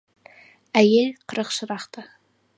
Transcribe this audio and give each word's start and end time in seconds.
Әйел 0.81 1.13
қырық 1.33 1.53
шырақты. 1.61 2.09